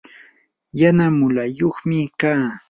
[0.79, 2.45] yana mulayuqmi kaa.